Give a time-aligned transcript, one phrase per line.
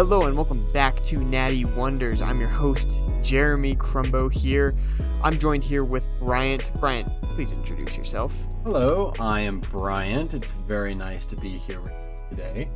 [0.00, 2.22] Hello and welcome back to Natty Wonders.
[2.22, 4.74] I'm your host, Jeremy Crumbo here.
[5.22, 6.72] I'm joined here with Bryant.
[6.80, 8.34] Bryant, please introduce yourself.
[8.64, 10.32] Hello, I am Bryant.
[10.32, 11.82] It's very nice to be here
[12.30, 12.66] today.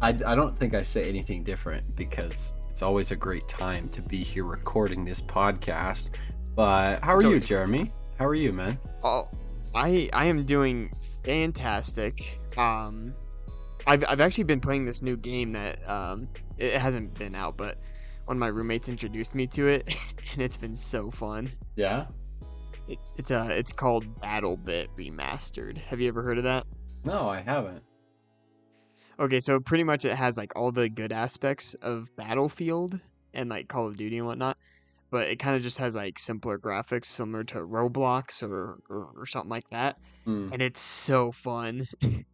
[0.00, 4.00] I, I don't think I say anything different because it's always a great time to
[4.00, 6.10] be here recording this podcast.
[6.54, 7.90] But how are you, Jeremy?
[8.20, 8.78] How are you, man?
[9.02, 9.28] Oh,
[9.74, 10.92] I I am doing
[11.24, 12.38] fantastic.
[12.56, 13.14] Um,
[13.88, 16.28] I've I've actually been playing this new game that um
[16.58, 17.78] it hasn't been out, but
[18.26, 19.88] one of my roommates introduced me to it,
[20.34, 21.50] and it's been so fun.
[21.76, 22.06] Yeah?
[22.86, 25.78] It, it's uh it's called BattleBit Remastered.
[25.78, 26.66] Have you ever heard of that?
[27.04, 27.82] No, I haven't.
[29.18, 33.00] Okay, so pretty much it has like all the good aspects of Battlefield
[33.34, 34.56] and like Call of Duty and whatnot,
[35.10, 39.26] but it kind of just has like simpler graphics, similar to Roblox or, or or
[39.26, 40.50] something like that, Hmm.
[40.52, 41.86] and it's so fun.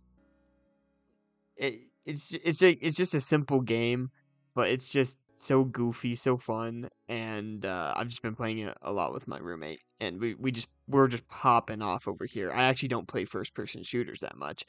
[1.57, 4.11] it it's it's just, it's just a simple game,
[4.55, 8.93] but it's just so goofy, so fun, and uh, I've just been playing it a
[8.93, 12.53] lot with my roommate, and we we just we're just popping off over here.
[12.53, 14.65] I actually don't play first person shooters that much,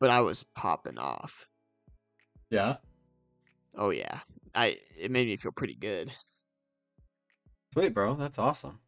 [0.00, 1.46] but I was popping off.
[2.50, 2.76] Yeah?
[3.76, 4.20] Oh yeah,
[4.54, 6.12] I it made me feel pretty good.
[7.72, 8.14] Sweet, bro.
[8.14, 8.80] That's awesome.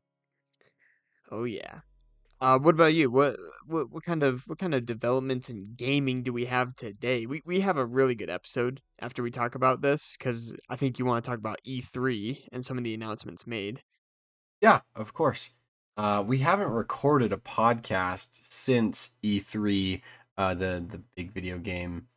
[1.30, 1.80] Oh yeah.
[2.44, 3.10] Uh, what about you?
[3.10, 7.24] What what what kind of what kind of developments in gaming do we have today?
[7.24, 10.98] We we have a really good episode after we talk about this because I think
[10.98, 13.80] you want to talk about E3 and some of the announcements made.
[14.60, 15.52] Yeah, of course.
[15.96, 20.02] Uh, we haven't recorded a podcast since E3,
[20.36, 22.08] uh, the the big video game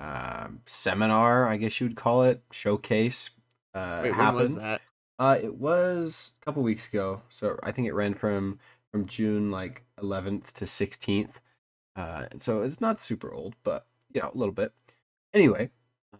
[0.00, 3.28] uh, seminar, I guess you would call it, showcase.
[3.74, 4.40] Uh, Wait, when happened.
[4.40, 4.80] was that?
[5.18, 8.58] Uh, it was a couple weeks ago, so I think it ran from
[8.94, 11.40] from June like 11th to 16th.
[11.96, 14.72] Uh, so it's not super old, but you know a little bit.
[15.32, 15.70] Anyway,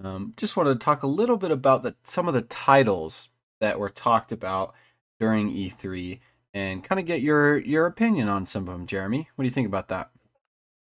[0.01, 3.29] um, just wanted to talk a little bit about the some of the titles
[3.61, 4.75] that were talked about
[5.21, 6.19] during E3
[6.53, 8.89] and kind of get your your opinion on some of them.
[8.89, 10.11] Jeremy, what do you think about that?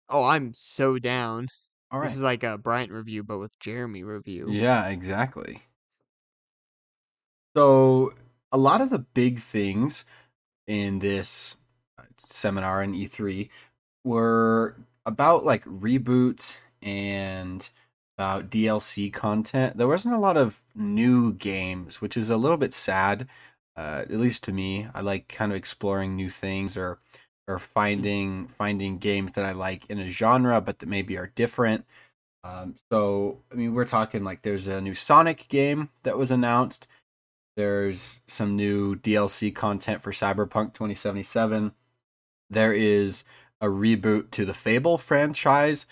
[0.09, 1.47] Oh, I'm so down.
[1.89, 4.45] All This is like a Bryant review, but with Jeremy review.
[4.47, 5.63] Yeah, exactly.
[7.55, 8.13] So,
[8.51, 10.05] a lot of the big things
[10.67, 11.55] in this
[12.29, 13.49] seminar in E3
[14.03, 14.75] were
[15.05, 17.69] about like reboots and
[18.17, 19.77] about DLC content.
[19.77, 23.27] There wasn't a lot of new games, which is a little bit sad,
[23.77, 24.87] uh, at least to me.
[24.93, 26.99] I like kind of exploring new things or
[27.47, 31.85] or finding finding games that I like in a genre, but that maybe are different.
[32.43, 36.87] Um, so I mean, we're talking like there's a new Sonic game that was announced.
[37.57, 41.73] There's some new DLC content for Cyberpunk 2077.
[42.49, 43.23] There is
[43.61, 45.85] a reboot to the Fable franchise.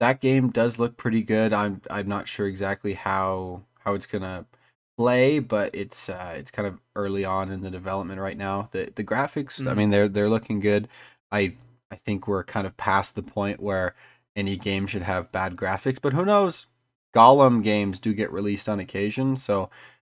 [0.00, 1.52] That game does look pretty good.
[1.52, 4.46] I'm I'm not sure exactly how how it's gonna
[4.98, 8.68] play, but it's uh, it's kind of early on in the development right now.
[8.72, 9.76] The the graphics, I Mhm.
[9.76, 10.88] mean, they're they're looking good.
[11.32, 11.54] I
[11.90, 13.94] I think we're kind of past the point where
[14.36, 16.66] any game should have bad graphics, but who knows?
[17.14, 19.70] Gollum games do get released on occasion, so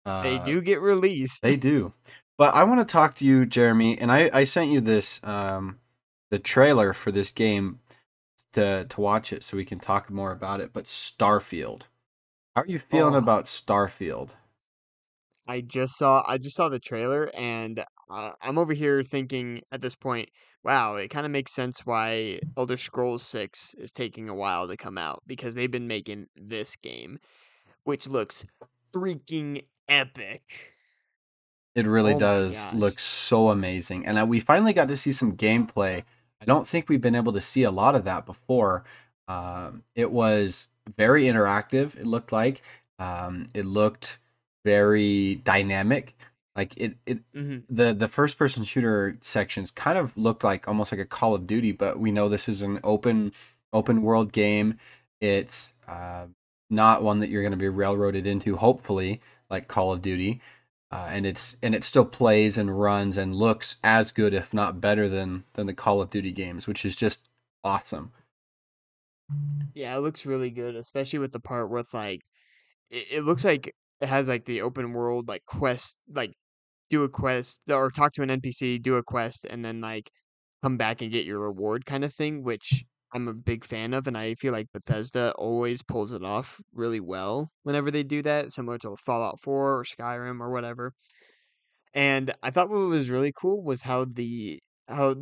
[0.05, 1.43] uh, They do get released.
[1.43, 1.93] They do.
[2.37, 5.79] But I want to talk to you, Jeremy, and I, I sent you this um
[6.29, 7.79] the trailer for this game
[8.53, 10.71] to to watch it so we can talk more about it.
[10.73, 11.83] But Starfield.
[12.55, 13.17] How are you feeling Oh.
[13.17, 14.33] about Starfield?
[15.47, 19.81] I just saw I just saw the trailer and uh, I'm over here thinking at
[19.81, 20.29] this point,
[20.63, 24.77] wow, it kind of makes sense why Elder Scrolls 6 is taking a while to
[24.77, 27.19] come out because they've been making this game
[27.83, 28.45] which looks
[28.95, 30.41] freaking epic.
[31.77, 34.05] It really Oh does look so amazing.
[34.05, 36.03] And we finally got to see some gameplay.
[36.41, 38.83] I don't think we've been able to see a lot of that before.
[39.27, 40.67] Um, it was
[40.97, 42.63] very interactive, it looked like.
[42.99, 44.17] Um, it looked
[44.65, 46.15] very dynamic.
[46.55, 50.91] Like it, it hmm the the first person shooter sections kind of looked like almost
[50.91, 53.33] like a Call of Duty, but we know this is an open
[53.73, 54.79] open world game.
[55.21, 56.27] It's uh,
[56.69, 60.41] not one that you're going to be railroaded into, hopefully, like Call of Duty.
[60.89, 64.79] Uh, and it's and it still plays and runs and looks as good, if not
[64.79, 67.29] better, than than the Call of Duty games, which is just
[67.63, 68.13] awesome.
[69.73, 72.21] Yeah, it looks really good, especially with the part with like
[72.91, 76.33] it, it looks like it has like the open world like quest like
[76.89, 80.11] do a quest or talk to an NPC, do a quest, and then like
[80.63, 84.07] come back and get your reward kind of thing, which I'm a big fan of,
[84.07, 88.51] and I feel like Bethesda always pulls it off really well whenever they do that,
[88.51, 90.93] similar to Fallout 4 or Skyrim or whatever.
[91.93, 95.15] And I thought what was really cool was how the how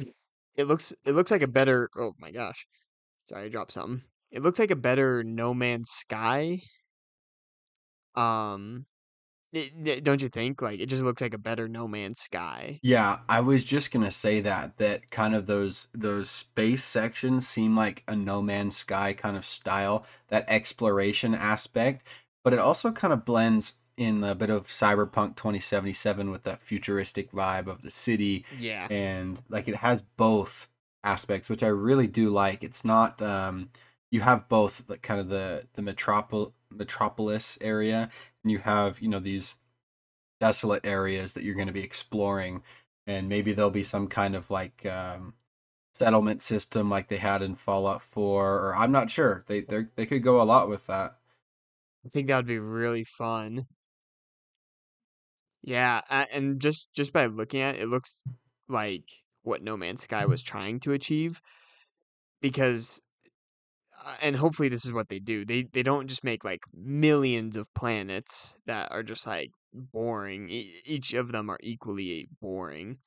[0.55, 2.65] it looks it looks like a better oh my gosh.
[3.25, 4.03] Sorry, I dropped something.
[4.31, 6.61] It looks like a better No Man's Sky
[8.15, 8.85] Um,
[10.03, 10.61] don't you think?
[10.61, 12.79] Like it just looks like a better No Man's Sky.
[12.83, 17.75] Yeah, I was just gonna say that that kind of those those space sections seem
[17.75, 22.05] like a No Man's Sky kind of style, that exploration aspect,
[22.43, 27.31] but it also kind of blends in a bit of Cyberpunk 2077 with that futuristic
[27.31, 28.87] vibe of the city Yeah.
[28.89, 30.67] and like it has both
[31.01, 32.61] aspects which I really do like.
[32.63, 33.69] It's not um
[34.11, 38.09] you have both like kind of the the metropol metropolis area
[38.45, 39.57] and you have, you know, these
[40.39, 42.63] desolate areas that you're going to be exploring
[43.07, 45.35] and maybe there'll be some kind of like um
[45.93, 49.45] settlement system like they had in Fallout 4 or I'm not sure.
[49.47, 51.19] They they could go a lot with that.
[52.05, 53.63] I think that would be really fun.
[55.61, 58.23] Yeah, and just just by looking at it, it looks
[58.67, 59.09] like
[59.41, 61.41] what No Man's Sky was trying to achieve
[62.41, 63.01] because
[64.21, 65.45] and hopefully this is what they do.
[65.45, 70.49] They they don't just make like millions of planets that are just like boring.
[70.49, 72.99] E- each of them are equally boring.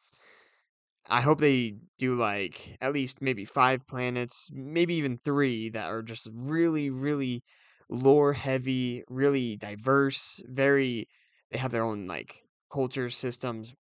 [1.06, 6.02] I hope they do like at least maybe five planets, maybe even three that are
[6.02, 7.42] just really, really
[7.88, 11.08] lore heavy, really diverse, very
[11.50, 13.74] they have their own like culture systems,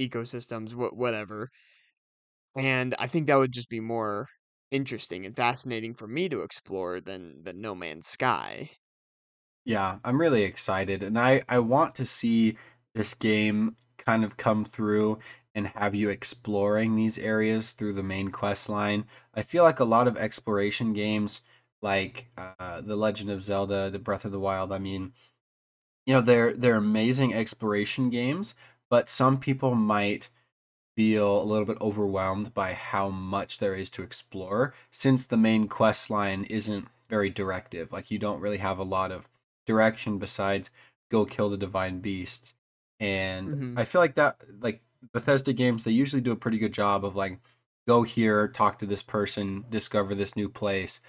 [0.00, 1.50] ecosystems, what whatever.
[2.56, 4.28] And I think that would just be more
[4.74, 8.70] interesting and fascinating for me to explore than than No Man's Sky.
[9.64, 12.58] Yeah, I'm really excited and I I want to see
[12.94, 15.18] this game kind of come through
[15.54, 19.06] and have you exploring these areas through the main quest line.
[19.34, 21.42] I feel like a lot of exploration games
[21.82, 25.14] like uh The Legend of Zelda, The Breath of the Wild, I mean,
[26.06, 28.54] you know, they're they're amazing exploration games,
[28.90, 30.30] but some people might
[30.96, 35.68] feel a little bit overwhelmed by how much there is to explore since the main
[35.68, 37.92] quest line isn't very directive.
[37.92, 39.28] Like you don't really have a lot of
[39.66, 40.70] direction besides
[41.10, 42.54] go kill the divine beasts.
[43.00, 44.82] And hmm I feel like that like
[45.12, 47.40] Bethesda games they usually do a pretty good job of like
[47.86, 51.00] go here, talk to this person, discover this new place.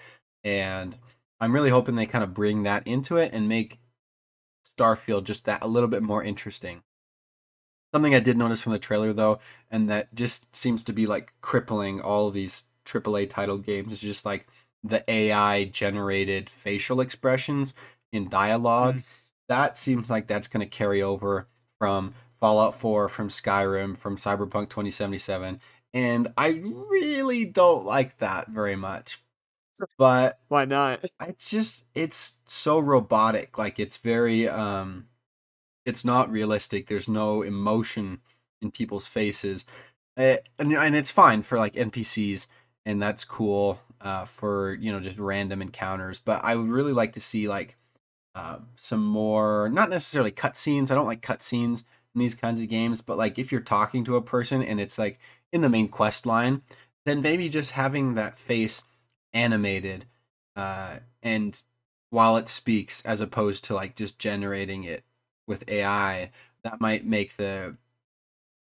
[0.43, 0.97] And
[1.39, 3.79] I'm really hoping they kind of bring that into it and make
[4.77, 6.83] Starfield just that a little bit more interesting.
[7.95, 9.39] Something I did notice from the trailer though,
[9.71, 14.01] and that just seems to be like crippling all of these AAA titled games is
[14.01, 14.47] just like
[14.83, 17.73] the AI generated facial expressions
[18.11, 19.03] in dialogue.
[19.47, 21.47] That seems like that's going to carry over
[21.79, 25.61] from Fallout 4, from Skyrim, from Cyberpunk 2077,
[25.93, 29.21] and I really don't like that very much.
[29.97, 30.99] But Why not?
[31.25, 35.07] it's just it's so robotic like it's very um
[35.85, 38.19] it's not realistic there's no emotion
[38.61, 39.65] in people's faces
[40.17, 42.47] Eh, and, and it's fine for like npcs
[42.85, 47.11] and that's cool uh for you know just random encounters but i would really like
[47.13, 47.75] to see like
[48.33, 51.83] uh, some more not necessarily cutscenes i don't like cutscenes
[52.13, 54.97] in these kinds of games but like if you're talking to a person and it's
[54.97, 55.19] like
[55.51, 56.61] in the main quest line
[57.05, 58.83] then maybe just having that face
[59.33, 60.05] animated
[60.55, 61.61] uh, and
[62.09, 65.03] while it speaks as opposed to like just generating it
[65.47, 66.31] with AI,
[66.63, 67.77] that might make the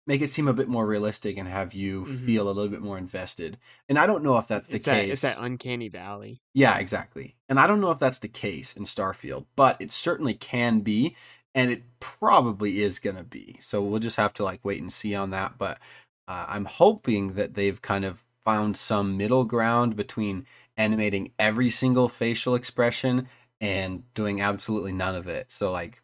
[0.06, 2.82] make it seem a bit more realistic and have you hmm feel a little bit
[2.82, 3.58] more invested.
[3.88, 5.22] And I don't know if that's the It's that it's case.
[5.22, 6.42] that uncanny valley.
[6.54, 7.36] Yeah, exactly.
[7.48, 11.16] And I don't know if that's the case in Starfield, but it certainly can be
[11.56, 13.58] and it probably is going to be.
[13.62, 15.80] So we'll just have to like wait and see on that, but
[16.28, 20.46] uh, I'm hoping that they've kind of found some middle ground between
[20.78, 23.28] animating every single facial expression
[23.62, 25.52] and doing absolutely none of it.
[25.52, 26.02] So like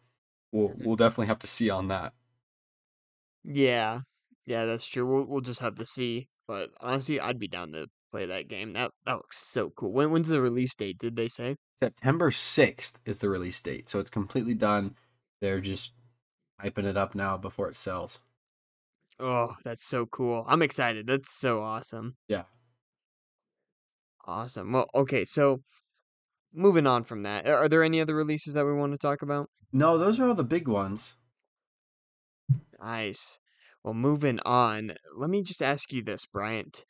[0.56, 0.84] we'll Mhm.
[0.84, 2.14] we'll definitely have to see on that.
[3.44, 4.00] Yeah,
[4.44, 5.06] yeah, that's true.
[5.06, 6.28] We'll we'll just have to see.
[6.46, 8.72] But honestly, I'd be down to play that game.
[8.74, 9.92] That that looks so cool.
[9.92, 10.98] When when's the release date?
[10.98, 11.56] Did they say?
[11.76, 13.88] September 6th is the release date.
[13.88, 14.96] So it's completely done.
[15.40, 15.94] They're just
[16.60, 18.20] hyping it up now before it sells.
[19.18, 20.44] Oh, that's so cool.
[20.48, 21.06] I'm excited.
[21.06, 22.16] That's so awesome.
[22.28, 22.44] Yeah.
[24.26, 24.72] Awesome.
[24.72, 25.62] Well, okay, so
[26.56, 29.50] moving on from that, are there any other releases that we want to talk about?
[29.72, 31.14] No, those are all the big ones.
[32.80, 33.38] Nice.
[33.84, 36.84] Well, moving on, let me just ask you this, Bryant.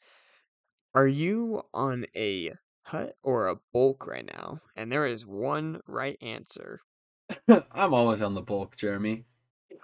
[0.94, 2.52] Are you on a
[2.86, 4.60] cut or a bulk right now?
[4.74, 6.80] And there is one right answer.
[7.48, 9.26] I'm always on the bulk, Jeremy.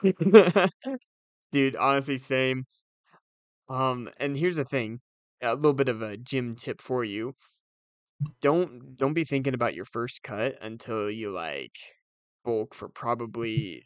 [1.53, 2.65] Dude, honestly, same.
[3.69, 5.01] Um, and here's the thing,
[5.43, 7.35] a little bit of a gym tip for you.
[8.41, 11.77] Don't don't be thinking about your first cut until you like
[12.45, 13.85] bulk for probably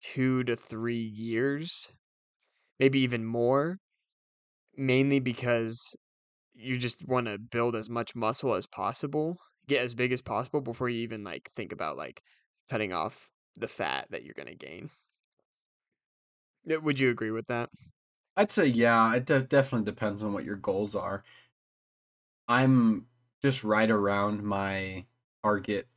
[0.00, 1.92] two to three years,
[2.80, 3.78] maybe even more,
[4.76, 5.96] mainly because
[6.54, 10.60] you just want to build as much muscle as possible, get as big as possible
[10.62, 12.22] before you even like think about like
[12.70, 14.90] cutting off the fat that you're gonna gain.
[16.64, 17.70] Would you agree with that?
[18.36, 19.14] I'd say yeah.
[19.14, 21.24] It de- definitely depends on what your goals are.
[22.46, 23.07] I'm
[23.42, 25.04] just right around my
[25.42, 25.88] target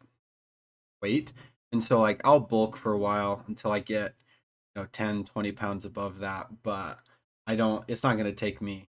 [1.01, 1.33] weight,
[1.71, 4.15] and so like I'll bulk for a while until I get
[4.75, 6.47] you know 10, 20 pounds above that.
[6.63, 6.99] But
[7.47, 7.83] I don't.
[7.87, 8.87] It's not gonna take me.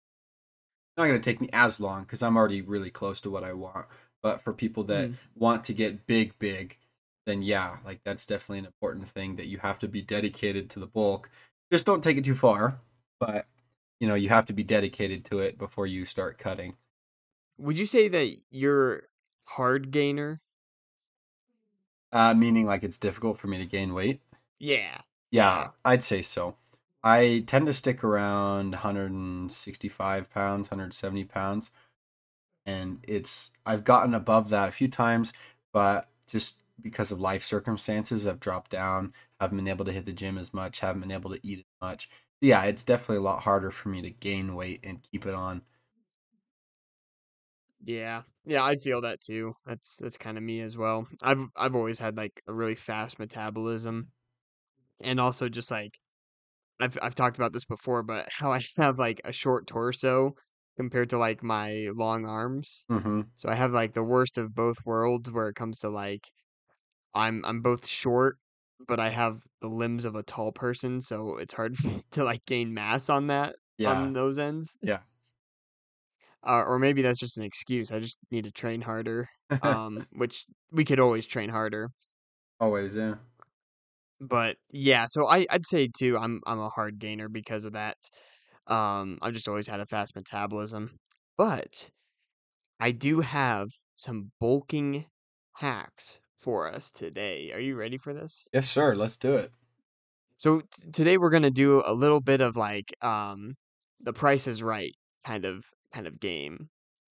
[0.96, 3.86] Not gonna take me as long because I'm already really close to what I want.
[4.22, 5.14] But for people that mm.
[5.34, 6.78] want to get big, big,
[7.26, 10.80] then yeah, like that's definitely an important thing that you have to be dedicated to
[10.80, 11.30] the bulk.
[11.70, 12.78] Just don't take it too far,
[13.20, 13.46] but
[14.00, 16.76] you know, you have to be dedicated to it before you start cutting.
[17.58, 19.04] Would you say that you're
[19.44, 20.40] hard gainer?
[22.12, 24.20] Uh, meaning like it's difficult for me to gain weight?
[24.58, 25.00] Yeah.
[25.30, 25.70] Yeah.
[25.84, 26.56] I'd say so.
[27.02, 31.70] I tend to stick around 165 pounds, 170 pounds.
[32.64, 35.32] And it's, I've gotten above that a few times,
[35.72, 40.12] but just because of life circumstances, I've dropped down, haven't been able to hit the
[40.12, 42.08] gym as much, haven't been able to eat as much
[42.40, 45.62] yeah, it's definitely a lot harder for me to gain weight and keep it on.
[47.86, 48.22] Yeah.
[48.44, 49.54] Yeah, I feel that too.
[49.64, 51.06] That's that's kind of me as well.
[51.22, 54.08] I've I've always had like a really fast metabolism
[55.00, 55.98] and also just like
[56.80, 60.34] I've I've talked about this before, but how I have like a short torso
[60.76, 62.84] compared to like my long arms.
[62.90, 63.22] Mm-hmm.
[63.36, 66.26] So I have like the worst of both worlds where it comes to like
[67.14, 68.36] I'm I'm both short
[68.86, 71.76] but I have the limbs of a tall person, so it's hard
[72.12, 73.92] to like gain mass on that yeah.
[73.92, 74.76] on those ends.
[74.82, 74.98] Yeah.
[76.46, 77.90] Uh, or maybe that's just an excuse.
[77.92, 79.28] I just need to train harder.
[79.62, 81.90] Um, which we could always train harder.
[82.60, 83.16] Always, yeah.
[84.20, 86.16] But yeah, so I I'd say too.
[86.18, 87.96] I'm I'm a hard gainer because of that.
[88.66, 90.98] Um, I've just always had a fast metabolism,
[91.38, 91.90] but
[92.80, 95.06] I do have some bulking
[95.56, 97.52] hacks for us today.
[97.52, 98.48] Are you ready for this?
[98.52, 98.94] Yes, sir.
[98.94, 99.52] Let's do it.
[100.36, 103.54] So t- today we're gonna do a little bit of like um
[104.00, 106.68] the Price is Right kind of kind of game,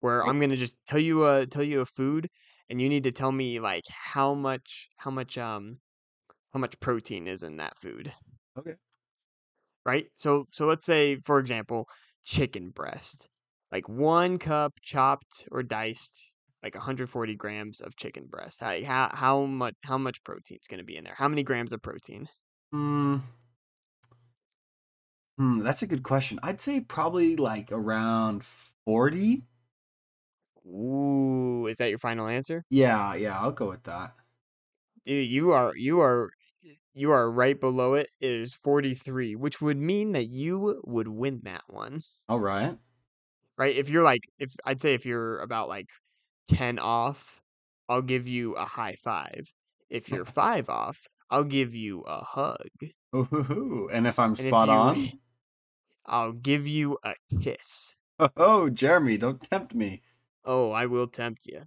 [0.00, 2.28] where I'm gonna just tell you a tell you a food,
[2.68, 5.78] and you need to tell me like how much how much um
[6.52, 8.12] how much protein is in that food.
[8.58, 8.74] Okay.
[9.84, 10.06] Right.
[10.14, 11.88] So so let's say for example
[12.24, 13.28] chicken breast,
[13.72, 16.30] like one cup chopped or diced
[16.62, 18.60] like 140 grams of chicken breast.
[18.60, 21.14] How how, how much how much protein is going to be in there?
[21.16, 22.28] How many grams of protein?
[22.72, 23.18] Hmm.
[25.38, 26.38] Hmm, that's a good question.
[26.42, 29.44] I'd say probably like around 40.
[30.66, 32.64] Ooh, is that your final answer?
[32.70, 34.14] Yeah, yeah, I'll go with that.
[35.04, 36.30] Dude, you are you are
[36.94, 38.10] you are right below it.
[38.20, 42.02] It is 43, which would mean that you would win that one.
[42.28, 42.78] All right.
[43.56, 43.76] Right?
[43.76, 45.88] If you're like if I'd say if you're about like
[46.48, 47.40] 10 off,
[47.88, 49.42] I'll give you a high five.
[49.90, 50.98] If you're five off,
[51.30, 52.68] I'll give you a hug.
[53.14, 55.18] Ooh, and if I'm and spot if you, on,
[56.08, 57.94] I'll give you a kiss.
[58.36, 60.02] Oh, Jeremy, don't tempt me.
[60.44, 61.62] Oh, I will tempt you.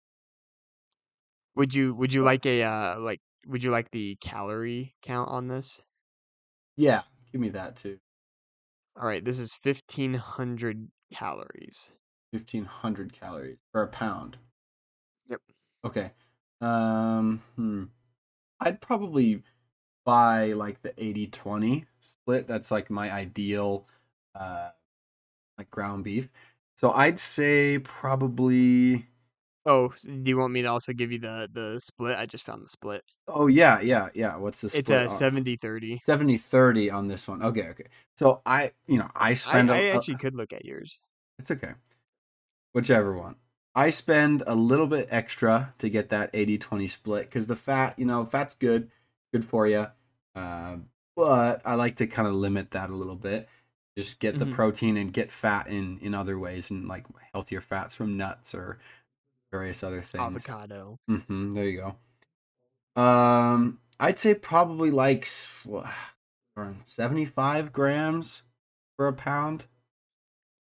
[1.55, 5.47] Would you would you like a uh like would you like the calorie count on
[5.49, 5.81] this?
[6.77, 7.99] Yeah, give me that too.
[8.99, 11.93] All right, this is 1500 calories.
[12.31, 14.37] 1500 calories for a pound.
[15.29, 15.41] Yep.
[15.85, 16.11] Okay.
[16.61, 17.83] Um hmm.
[18.59, 19.43] I'd probably
[20.03, 22.47] buy like the 80-20 split.
[22.47, 23.85] That's like my ideal
[24.33, 24.69] uh
[25.57, 26.29] like ground beef.
[26.75, 29.07] So I'd say probably.
[29.67, 32.17] Oh, do you want me to also give you the the split?
[32.17, 33.03] I just found the split.
[33.27, 34.37] Oh yeah, yeah, yeah.
[34.37, 34.89] What's the split?
[34.89, 36.01] It's a 70 30.
[36.05, 37.43] 70 30 on this one.
[37.43, 37.87] Okay, okay.
[38.17, 39.69] So I, you know, I spend.
[39.69, 41.01] I, actually could look at yours.
[41.37, 41.73] It's okay.
[42.71, 43.35] Whichever one.
[43.75, 47.99] I spend a little bit extra to get that 80 20 split because the fat,
[47.99, 48.89] you know, fat's good,
[49.33, 49.87] good for you.
[50.33, 50.77] Uh,
[51.15, 53.49] but I like to kind of limit that a little bit
[53.97, 54.53] just get the mm-hmm.
[54.53, 58.77] protein and get fat in in other ways and like healthier fats from nuts or
[59.51, 61.95] various other things avocado mm-hmm, there you
[62.95, 65.27] go um i'd say probably like
[66.57, 68.43] around 75 grams
[68.95, 69.65] for a pound.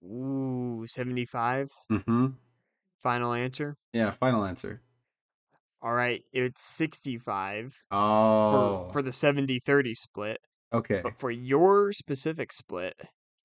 [0.03, 1.71] Ooh, 75.
[1.91, 2.27] Mm-hmm.
[3.01, 3.77] Final answer.
[3.93, 4.81] Yeah, final answer.
[5.81, 10.39] All right, it's 65 Oh, for for the 70-30 split.
[10.73, 10.99] okay.
[11.01, 12.99] But for your specific split,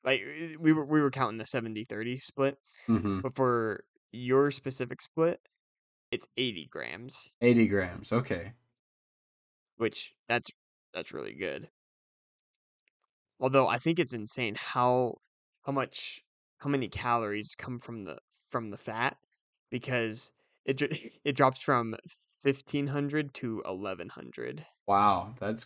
[0.05, 0.23] like
[0.59, 2.59] we were we were counting the 70-30 split,
[2.89, 3.21] Mm-hmm.
[3.21, 5.49] but for your specific split,
[6.13, 8.13] it's 80 grams, 80 grams.
[8.13, 8.55] Okay.
[9.77, 10.49] which that's
[10.95, 11.71] that's really good.
[13.39, 15.17] Although I think it's insane how
[15.65, 16.25] how much
[16.61, 19.19] how many calories come from the from the fat
[19.71, 20.33] because
[20.65, 20.81] it
[21.25, 21.95] it drops from
[22.41, 25.65] 1500 to 1100 Wow, that's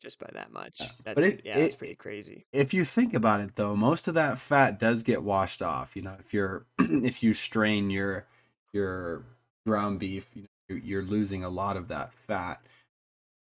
[0.00, 0.80] just by that much.
[0.80, 0.86] Yeah.
[1.04, 2.46] That's But it- yeah, that's it- pretty crazy.
[2.52, 5.94] if you think about it though, most of that fat does get washed off.
[5.94, 8.24] You know, if you're if you strain your
[8.72, 9.24] your
[9.66, 12.60] ground beef, you know, you're, you're losing a lot of that fat.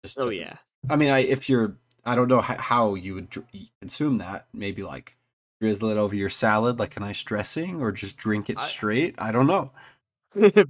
[0.04, 0.58] Just Oh to- yeah.
[0.90, 3.48] I mean, I if you're I don't know how, how you would dr-
[3.82, 4.46] consume that.
[4.54, 5.16] Maybe like
[5.60, 9.16] drizzle it over your salad like a nice dressing, or just drink it I- straight.
[9.18, 9.72] I don't know.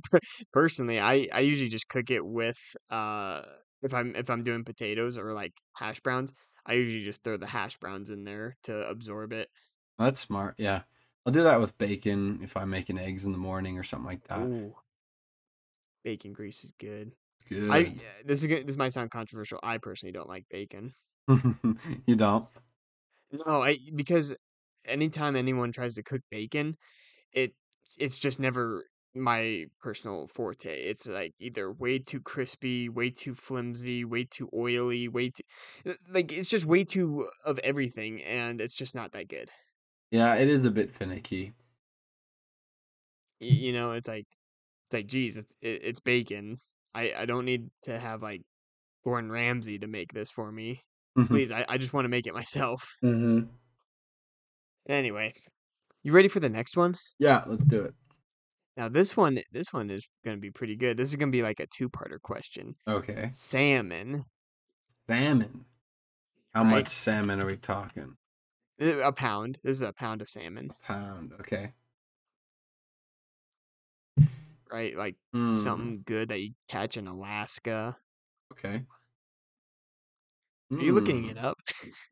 [0.53, 2.57] Personally, I I usually just cook it with
[2.89, 3.41] uh
[3.85, 6.33] if I'm if I'm doing potatoes or like hash browns,
[6.65, 9.49] I usually just throw the hash browns in there to absorb it.
[9.97, 10.55] That's smart.
[10.57, 10.81] Yeah,
[11.25, 14.27] I'll do that with bacon if I'm making eggs in the morning or something like
[14.27, 14.41] that.
[14.41, 14.75] Ooh.
[16.03, 17.13] Bacon grease is good.
[17.47, 17.71] Good.
[17.71, 18.67] I this is good.
[18.67, 19.59] This might sound controversial.
[19.63, 20.93] I personally don't like bacon.
[21.27, 22.47] you don't.
[23.31, 24.35] No, I because
[24.85, 26.75] anytime anyone tries to cook bacon,
[27.33, 27.53] it
[27.97, 30.83] it's just never my personal forte.
[30.83, 35.43] It's like either way too crispy, way too flimsy, way too oily, way too
[35.91, 39.51] uh, like it's just way too of everything, and it's just not that good.
[40.11, 41.53] Yeah, it is a bit finicky.
[43.41, 44.25] Y- You know, it's like
[44.91, 46.61] like geez, it's it, it's bacon.
[46.95, 48.43] I I don't need to have like
[49.05, 50.83] Gordon Ramsay to make this for me.
[51.29, 52.87] Please, I, I just want to make it myself.
[53.03, 53.47] mm-hmm.
[54.87, 55.33] Anyway,
[56.03, 56.97] you ready for the next one?
[57.19, 57.95] Yeah, let's do it.
[58.77, 60.97] Now this one this one is gonna be pretty good.
[60.97, 62.75] This is gonna be like a two parter question.
[62.87, 63.31] Okay.
[63.31, 64.25] Salmon.
[65.07, 65.65] Salmon.
[66.53, 66.65] How Right.
[66.65, 68.17] much salmon are we talking?
[68.81, 69.59] uh, A pound.
[69.63, 71.33] This is a pound of salmon, Pound.
[71.33, 71.73] Okay.
[74.71, 74.95] right?
[74.95, 77.97] Like Mm, something good that you catch in Alaska.
[78.51, 78.85] Okay.
[80.79, 81.57] Are you looking Mm, it up?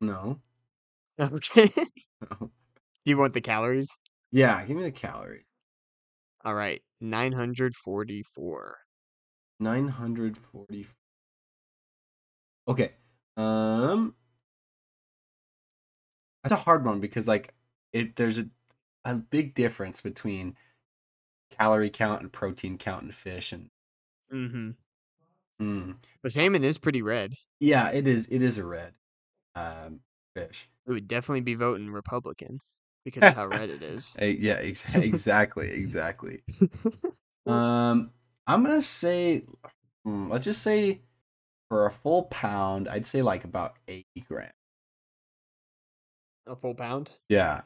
[0.00, 0.42] No.
[1.20, 1.68] okay.
[2.20, 2.52] No.
[3.04, 3.88] you want the calories?
[4.30, 5.46] Yeah, give me the calorie.
[6.44, 8.78] All right, 944.
[9.60, 10.86] 940.
[12.68, 12.96] Okay.
[13.36, 14.14] Um
[16.42, 17.54] That's a hard one because like
[17.92, 18.50] it there's a
[19.04, 20.56] a big difference between
[21.50, 23.70] calorie count and protein count in fish and
[24.32, 24.70] Mm-hmm.
[25.60, 27.34] mm, But salmon is pretty red.
[27.60, 28.94] yeah, it is it is a red
[29.54, 30.02] um
[30.34, 30.70] fish.
[30.86, 32.60] It would definitely be voting Republican
[33.04, 34.16] because of how red it is.
[34.18, 36.42] Eh, yeah, ex- exactly, exactly.
[37.46, 38.10] Um,
[38.46, 39.42] I'm gonna say,
[40.02, 41.02] hmm, let's just say,
[41.68, 44.52] for a full pound, I'd say like about eighty grams.
[46.46, 47.10] a full pound?
[47.28, 47.60] Yeah.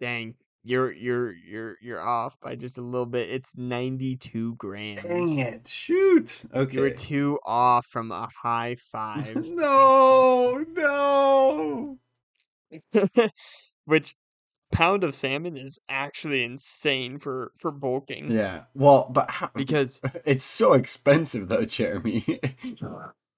[0.00, 3.30] Dang, you're you're you're you're off by just a little bit.
[3.30, 5.02] It's 92 grams.
[5.02, 5.66] Dang it!
[5.66, 6.42] Shoot.
[6.54, 6.74] Okay.
[6.76, 9.34] You were two off from a high five.
[9.50, 11.98] no, no.
[13.86, 14.14] Which
[14.74, 18.30] pound of salmon is actually insane for for bulking.
[18.30, 18.64] Yeah.
[18.74, 22.40] Well, but how, Because it's so expensive though, Jeremy.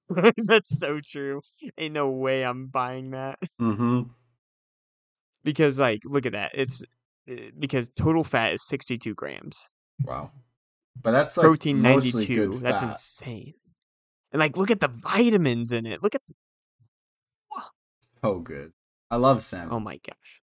[0.36, 1.42] that's so true.
[1.78, 3.38] Ain't no way I'm buying that.
[3.60, 4.02] mm-hmm.
[5.44, 6.52] Because like look at that.
[6.54, 6.82] It's
[7.30, 9.68] uh, because total fat is 62 grams.
[10.02, 10.32] Wow.
[11.00, 12.48] But that's like Protein 92.
[12.48, 12.90] good That's fat.
[12.90, 13.54] insane.
[14.32, 16.02] And like look at the vitamins in it.
[16.02, 16.22] Look at
[18.22, 18.72] oh, good.
[19.10, 19.68] I love salmon.
[19.70, 20.40] Oh my gosh.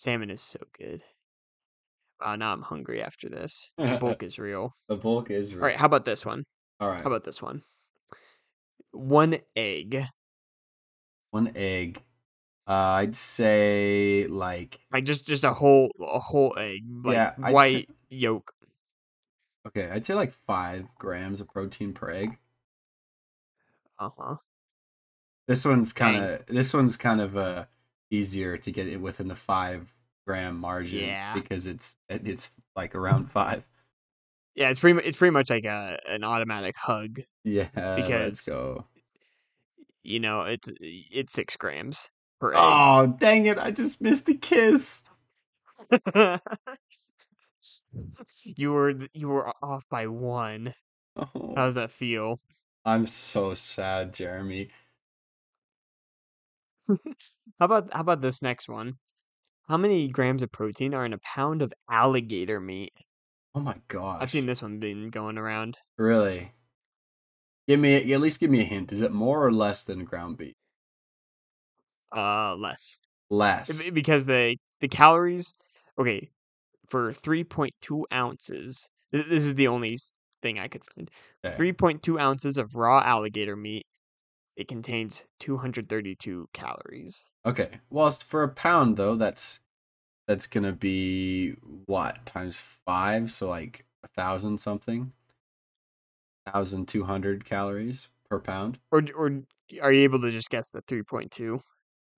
[0.00, 1.02] Salmon is so good.
[2.22, 3.74] Wow, now I'm hungry after this.
[3.76, 4.74] The bulk is real.
[4.88, 5.62] the bulk is real.
[5.62, 6.42] All right, how about this one?
[6.80, 7.02] All right.
[7.02, 7.60] How about this one?
[8.92, 10.02] One egg,
[11.32, 12.02] one egg.
[12.66, 17.48] Uh, I'd say like like just just a whole a whole egg, like Yeah, I'd
[17.48, 18.54] say- white yolk.
[19.68, 22.38] okay, I'd say like five grams of protein per egg.
[23.98, 24.36] Uh huh.
[25.46, 27.66] This one's kind of this one's kind of uh
[28.10, 29.92] easier to get it within the five
[30.26, 31.34] gram margin Yeah.
[31.34, 33.64] because it's it's like around five.
[34.54, 37.20] Yeah, it's pretty it's pretty much like a an automatic hug.
[37.44, 38.84] Yeah, let's Because- go.
[40.02, 42.58] You know, it's it's six grams per egg.
[42.58, 43.58] Oh dang it!
[43.58, 45.02] I just missed the kiss.
[48.44, 50.74] you were you were off by one.
[51.16, 52.40] Oh, How does that feel?
[52.84, 54.70] I'm so sad, Jeremy.
[57.58, 58.94] How about how about this next one?
[59.68, 62.92] How many grams of protein are in a pound of alligator meat?
[63.54, 64.22] Oh my god!
[64.22, 65.78] I've seen this one been going around.
[65.98, 66.52] Really?
[67.68, 68.92] Give me at least give me a hint.
[68.92, 70.54] Is it more or less than ground beef?
[72.14, 72.96] Uh, less
[73.30, 73.70] Less.
[73.70, 75.52] If- because the the calories.
[75.98, 76.30] Okay,
[76.88, 78.88] for three point two ounces.
[79.12, 81.10] This, this is the only s- thing I could find.
[81.44, 81.56] Okay.
[81.56, 83.86] Three point two ounces of raw alligator meat.
[84.60, 87.24] It contains two hundred thirty two calories.
[87.46, 87.80] Okay.
[87.88, 89.60] Whilst for a pound though, that's
[90.28, 91.52] that's gonna be
[91.86, 95.12] what times five, so like a thousand something,
[96.52, 98.78] thousand two hundred calories per pound.
[98.92, 99.44] Or or
[99.80, 101.62] are you able to just guess the three point two?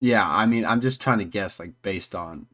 [0.01, 2.47] Yeah, I mean, I'm just trying to guess like based on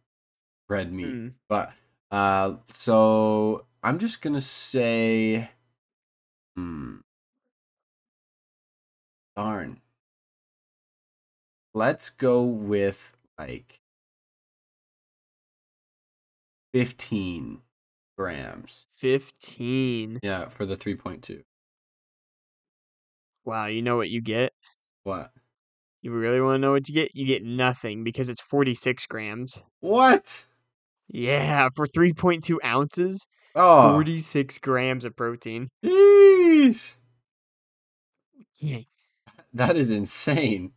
[0.70, 1.28] red meat, Hmm.
[1.48, 1.72] but
[2.12, 5.50] uh, so I'm just gonna say,
[6.56, 6.98] hmm,
[9.40, 9.80] darn.
[11.74, 13.80] Let's go with like
[16.74, 17.62] 15
[18.18, 18.88] grams.
[18.94, 20.20] Fifteen.
[20.22, 21.44] Yeah, for the 3.2.
[23.46, 24.52] Wow, you know what you get?
[25.04, 25.32] What?
[26.02, 27.12] You really want to know what you get?
[27.16, 29.64] You get nothing because it's 46 grams.
[29.80, 30.46] What?
[31.08, 33.26] Yeah, for 3.2 ounces,
[33.56, 35.70] Oh, 46 grams of protein.
[35.84, 36.98] jeez.
[38.60, 38.82] Yeah.
[39.54, 40.74] That is insane.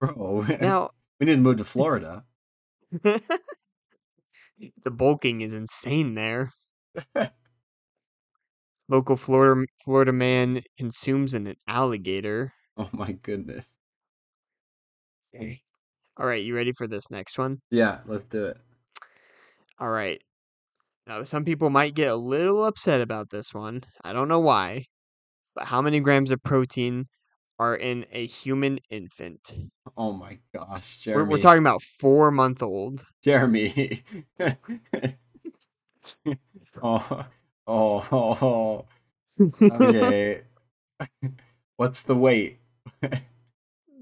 [0.00, 2.24] Bro, Now, we need to move to Florida.
[2.92, 3.20] the
[4.90, 6.50] bulking is insane there.
[8.88, 12.52] Local Florida Florida man consumes an alligator.
[12.76, 13.78] Oh my goodness.
[15.34, 15.62] Okay.
[16.16, 17.58] All right, you ready for this next one?
[17.70, 18.58] Yeah, let's do it.
[19.78, 20.22] All right.
[21.06, 23.82] Now, some people might get a little upset about this one.
[24.04, 24.84] I don't know why.
[25.54, 27.06] But how many grams of protein
[27.58, 29.54] are in a human infant?
[29.96, 31.30] Oh my gosh, We're, Jeremy.
[31.30, 33.04] we're talking about four month old.
[33.22, 34.02] Jeremy.
[34.40, 34.50] oh,
[36.82, 37.26] oh,
[37.66, 38.84] oh, oh.
[39.62, 40.42] Okay.
[41.76, 42.58] What's the weight?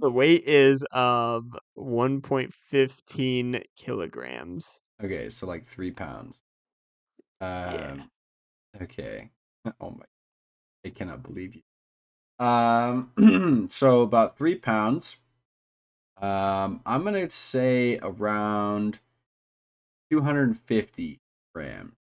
[0.01, 1.45] The weight is of
[1.79, 4.81] 1.15 kilograms.
[5.03, 6.43] Okay, so like three pounds.
[7.41, 8.03] Um, Yeah.
[8.83, 9.31] Okay.
[9.81, 10.05] Oh my!
[10.85, 11.63] I cannot believe you.
[12.39, 13.69] Um.
[13.71, 15.19] so about three pounds.
[16.21, 16.81] Um.
[16.87, 18.99] I'm gonna say around
[20.11, 21.21] two hundred and fifty
[21.55, 21.93] grams.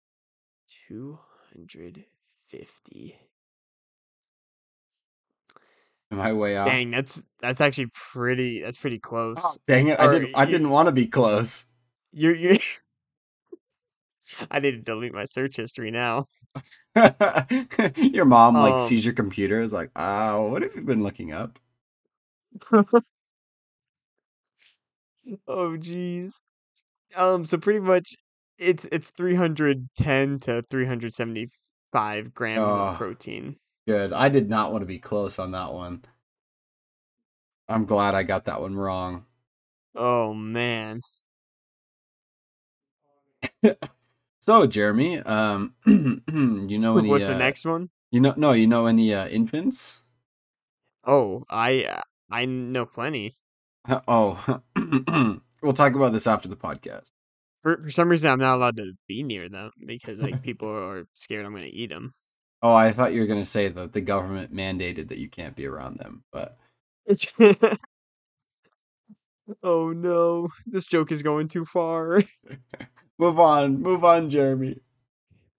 [0.88, 3.18] 250.
[6.10, 6.66] Am I way off?
[6.68, 9.38] Dang, that's that's actually pretty that's pretty close.
[9.42, 9.98] Oh, dang it!
[9.98, 10.36] I didn't.
[10.36, 11.66] I didn't want to be close.
[12.12, 12.58] You're you
[14.50, 16.24] I need to delete my search history now.
[17.96, 21.32] your mom like Um, sees your computer is like, oh, what have you been looking
[21.32, 21.58] up?
[25.48, 26.40] Oh jeez.
[27.16, 28.16] Um so pretty much
[28.58, 32.80] it's it's 310 to 375 grams Oh.
[32.80, 33.58] of protein.
[33.86, 34.12] Good.
[34.12, 36.04] I did not want to be close on that one.
[37.68, 39.26] I'm glad I got that one wrong.
[39.96, 41.00] Oh man.
[44.44, 47.08] So, Jeremy, um, you know any?
[47.08, 47.88] What's uh, the next one?
[48.10, 50.00] You know, no, you know any uh, infants?
[51.06, 53.38] Oh, I uh, I know plenty.
[54.06, 54.60] Oh,
[55.62, 57.10] we'll talk about this after the podcast.
[57.62, 61.06] For for some reason I'm not allowed to be near them because like people are
[61.14, 62.12] scared I'm going to eat them.
[62.60, 65.64] Oh, I thought you were gonna say that the government mandated that you can't be
[65.64, 66.58] around them, but
[69.62, 72.20] oh no, this joke is going too far.
[73.18, 74.80] move on, move on, Jeremy.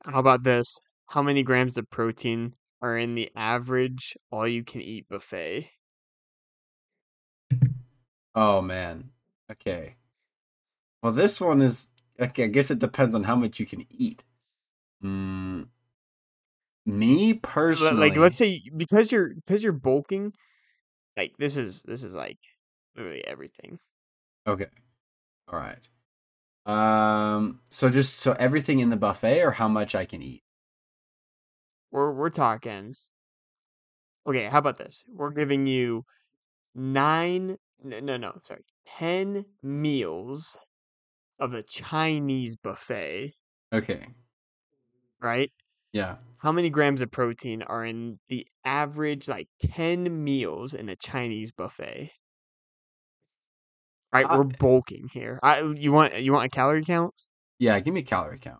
[0.06, 0.80] How about this?
[1.08, 5.70] How many grams of protein are in the average all you can eat buffet?
[8.34, 9.12] Oh man.
[9.52, 9.96] Okay.
[11.02, 11.90] Well, this one is.
[12.20, 14.24] Okay, I guess it depends on how much you can eat.
[15.04, 15.68] Mm,
[16.86, 20.34] me personally, Like let's say because you're because you're bulking,
[21.18, 22.38] like this is this is like
[22.96, 23.80] literally everything.
[24.48, 24.68] Okay.
[25.48, 25.88] All right.
[26.66, 27.62] Um.
[27.70, 30.44] So just so everything in the buffet, or how much I can eat.
[31.90, 32.94] We're we're talking.
[34.28, 35.04] Okay, how about this?
[35.08, 36.06] We're giving you
[36.76, 38.66] nine no no, no sorry.
[38.86, 40.58] 10 meals
[41.40, 43.34] of the Chinese buffet,
[43.72, 44.16] Okay.
[45.20, 45.52] right?
[45.92, 46.18] Yeah.
[46.40, 51.52] How many grams of protein are in the average like 10 meals in a Chinese
[51.54, 52.12] buffet?
[54.16, 55.40] Right, we're bulking here.
[55.44, 57.14] I you want you want a calorie count?
[57.60, 57.80] Yeah.
[57.80, 58.60] Give me a calorie count.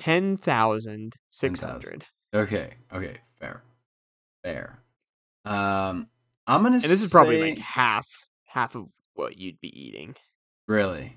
[0.00, 2.04] 10,600.
[2.34, 2.70] Okay.
[2.92, 3.14] Okay.
[3.40, 3.62] Fair.
[4.42, 4.78] Fair.
[5.44, 6.08] Um.
[6.48, 6.76] I'm gonna.
[6.76, 8.06] And this is probably like half
[8.46, 10.14] half of what you'd be eating.
[10.68, 11.16] Really?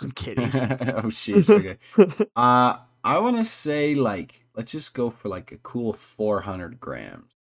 [0.00, 0.44] I'm kidding.
[0.44, 1.50] oh jeez.
[1.50, 1.76] Okay.
[2.36, 7.33] Uh, I want to say like let's just go for like a cool 400 grams.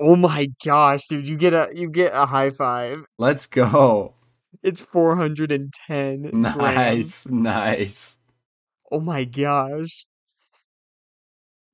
[0.00, 1.28] Oh my gosh, dude!
[1.28, 3.04] You get a you get a high five.
[3.18, 4.14] Let's go.
[4.62, 6.56] It's 410 grams.
[6.56, 8.18] Nice, nice.
[8.90, 10.06] Oh my gosh.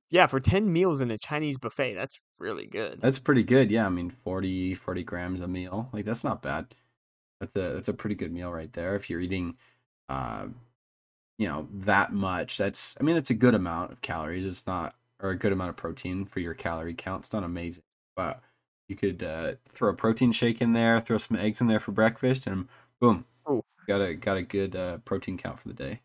[0.09, 2.99] Yeah, for 10 meals in a Chinese buffet, that's really good.
[3.01, 3.71] That's pretty good.
[3.71, 5.89] Yeah, I mean 40 40 grams a meal.
[5.93, 6.75] Like that's not bad.
[7.39, 8.95] That's a that's a pretty good meal right there.
[8.95, 9.55] If you're eating,
[10.09, 10.47] uh,
[11.37, 14.45] you know that much, that's I mean it's a good amount of calories.
[14.45, 17.23] It's not or a good amount of protein for your calorie count.
[17.23, 17.83] It's not amazing,
[18.15, 18.41] but
[18.87, 21.91] you could uh, throw a protein shake in there, throw some eggs in there for
[21.91, 22.67] breakfast, and
[22.99, 23.63] boom, Ooh.
[23.87, 26.01] got a got a good uh, protein count for the day.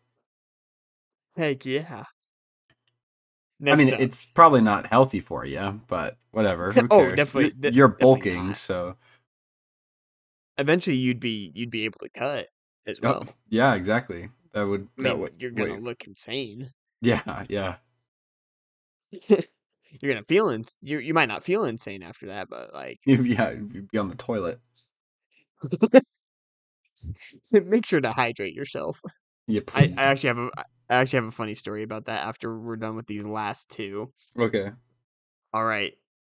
[1.35, 2.05] Heck yeah.
[3.65, 3.99] I mean, up.
[3.99, 6.73] it's probably not healthy for you, but whatever.
[6.91, 8.57] Oh, definitely- You're, de- you're definitely bulking, not.
[8.57, 8.95] so
[10.59, 12.47] eventually you'd be you'd be able to cut
[12.85, 13.27] as Oh, well.
[13.49, 14.29] yeah, exactly.
[14.53, 15.81] That would I that would you're gonna wait.
[15.83, 16.71] look insane.
[17.01, 17.75] Yeah, yeah.
[20.01, 23.51] you're gonna feel ins- you you might not feel insane after that, but like yeah,
[23.51, 24.59] you'd be on the toilet.
[27.51, 29.01] make sure to hydrate yourself.
[29.47, 29.95] Yeah, I, please.
[29.97, 30.49] I actually have a
[30.89, 34.11] I actually have a funny story about that after we're done with these last two.
[34.37, 34.71] okay.
[35.53, 35.93] All right.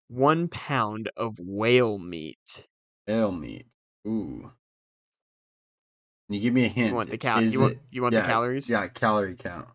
[0.10, 2.68] One pound of whale meat.
[3.08, 3.68] Whale meat.
[4.08, 4.52] Ooh.
[6.28, 6.90] Can you give me a hint?
[6.90, 8.70] You want the cal Is you want it- you want yeah, the calories?
[8.70, 9.68] Yeah, calorie count.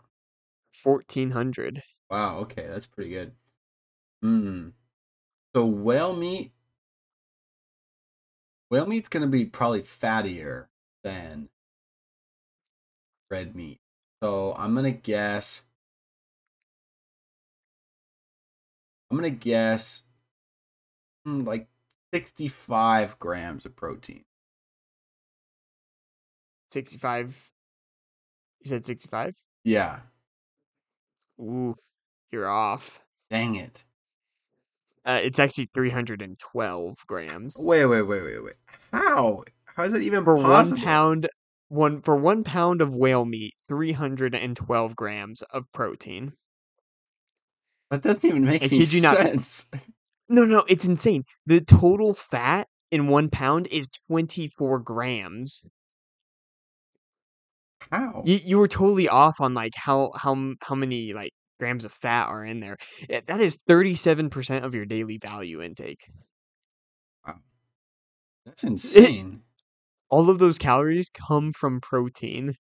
[0.73, 1.83] Fourteen hundred.
[2.11, 3.33] Wow, okay, that's pretty good.
[4.23, 4.69] Hmm.
[5.55, 6.53] So whale meat
[8.71, 10.67] whale meat's gonna be probably fattier
[11.05, 11.49] than
[13.31, 13.81] red meat.
[14.23, 15.63] So I'm gonna guess
[19.11, 20.05] I'm gonna guess
[21.25, 21.69] hmm, like
[22.15, 24.25] 65 grams of protein.
[26.69, 27.53] Sixty five.
[28.61, 29.35] You said sixty five?
[29.65, 30.01] Yeah.
[31.39, 31.77] Oof.
[32.31, 33.05] You're off.
[33.31, 33.85] Dang it.
[35.05, 37.57] Uh, it's actually three hundred and twelve grams.
[37.59, 38.55] Wait, wait, wait, wait, wait.
[38.93, 39.43] How?
[39.65, 40.77] How is that even For possible?
[40.77, 41.29] one pound
[41.69, 46.35] one for one pound of whale meat, three hundred and twelve grams of protein.
[47.91, 49.17] That doesn't even make I any kid you not.
[49.17, 49.69] sense.
[50.29, 51.25] No, no, it's insane.
[51.47, 55.65] The total fat in one pound is twenty four grams.
[57.91, 58.23] How?
[58.25, 62.29] You you were totally off on like how how how many like grams of fat
[62.29, 62.77] are in there.
[63.11, 66.07] Eh, That is thirty seven percent of your daily value intake.
[67.27, 67.41] Wow.
[68.45, 69.43] That's insane.
[70.11, 72.57] All of those calories come from protein.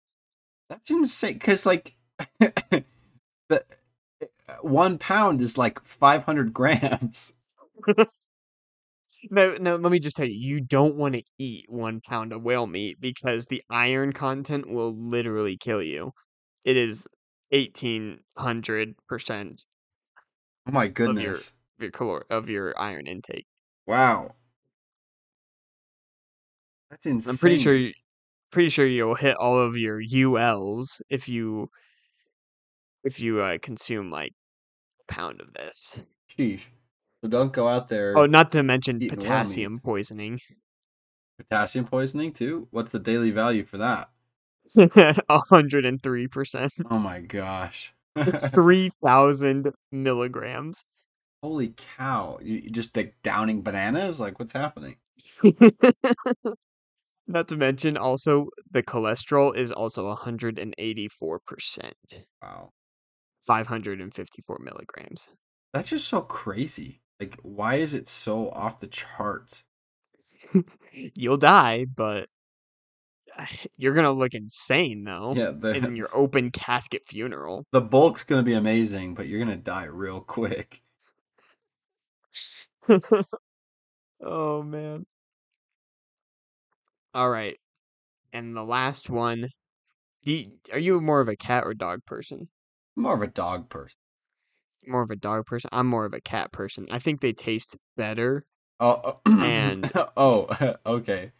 [0.69, 1.33] That's insane.
[1.33, 1.95] Because like,
[2.39, 2.83] the
[4.61, 7.33] one pound is like five hundred grams.
[9.31, 9.75] No, no.
[9.75, 12.99] Let me just tell you, you don't want to eat one pound of whale meat
[13.01, 16.11] because the iron content will literally kill you.
[16.65, 17.07] It is
[17.51, 19.65] eighteen hundred percent
[20.67, 21.47] Oh my of your goodness!
[21.77, 23.47] of your calor of your iron intake.
[23.87, 24.35] Wow.
[26.89, 27.31] That's insane.
[27.31, 27.93] I'm pretty sure you-
[28.51, 31.69] pretty sure you'll hit all of your ULs if you
[33.03, 34.33] if you uh, consume like
[35.07, 35.97] a pound of this.
[36.37, 36.61] Sheesh.
[37.23, 38.17] So don't go out there.
[38.17, 39.23] Oh, not to mention eating whale meat.
[39.25, 40.39] potassium poisoning.
[41.37, 42.67] Potassium poisoning too.
[42.71, 44.09] What's the daily value for that?
[45.49, 46.71] hundred and three percent.
[46.91, 47.93] Oh my gosh.
[48.49, 50.83] Three thousand milligrams.
[51.41, 52.39] Holy cow!
[52.41, 54.19] You just like downing bananas?
[54.19, 54.97] Like what's happening?
[57.27, 61.93] Not to mention, also the cholesterol is also 184 percent,
[62.41, 62.71] Wow.
[63.45, 65.29] 554 milligrams.
[65.73, 67.01] That's just so crazy.
[67.19, 69.63] Like, why is it so off the charts?
[70.91, 72.27] You'll die, but
[73.77, 77.65] you're gonna look insane though Yeah, the in your open casket funeral.
[77.71, 80.81] the bulk's gonna be amazing, but you're gonna die real quick.
[84.21, 85.05] oh man.
[87.13, 87.57] All right,
[88.33, 89.49] and the last one.
[90.21, 92.49] You, are you more of a cat or dog person?
[92.95, 93.95] More of a dog person.
[94.85, 95.69] More of a dog person.
[95.71, 96.87] I'm more of a cat person.
[96.91, 98.43] I think they taste better.
[98.79, 101.31] Oh, oh And- oh, okay.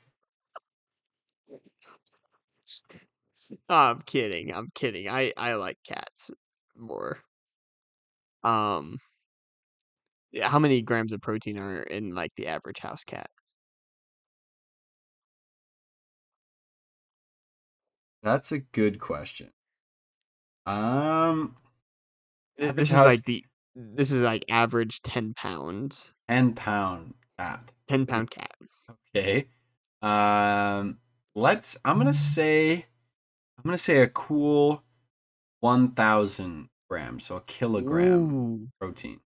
[3.70, 4.54] I'm kidding.
[4.54, 5.10] I'm kidding.
[5.10, 6.32] I I like cats
[6.78, 7.20] more.
[8.44, 9.00] Um,
[10.32, 13.30] yeah, how many grams of protein are in like the average house cat?
[18.24, 19.52] That's a good question.
[20.66, 21.56] Um,
[22.58, 27.14] Th- Average This is house- like the this is like average ten pounds, ten pound
[27.38, 27.72] cat.
[27.88, 28.52] ten pound cat.
[29.16, 29.48] Okay.
[30.02, 31.00] Um,
[31.36, 31.78] let's.
[31.86, 32.86] I'm gonna say.
[33.60, 34.84] I'm gonna say a cool
[35.60, 38.68] one thousand grams, so a kilogram Ooh.
[38.80, 39.20] protein.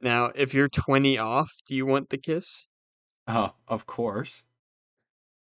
[0.00, 2.66] Now, if you're 20 off, do you want the kiss?
[3.26, 4.42] Oh, of course.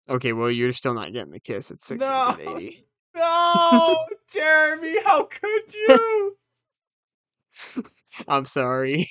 [0.08, 1.72] Okay, well, you're still not getting the kiss.
[1.72, 1.98] It's No.
[2.38, 2.86] 680.
[3.16, 6.36] No, Jeremy, how could you?
[8.28, 9.10] I'm sorry,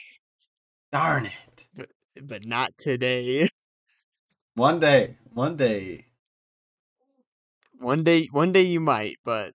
[0.92, 1.90] Darn it.
[2.22, 3.48] but not today.
[4.54, 6.06] One day, one day.
[7.80, 9.54] One day, one day you might, but